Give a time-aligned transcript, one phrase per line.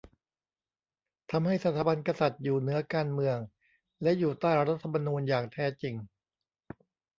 [1.31, 3.37] ทำให้สถาบันกษัตริย์อยู่เหนือการเมือง
[4.01, 5.95] และอยู่ใต้รัฐธรรมนูญอย่างแท้จริง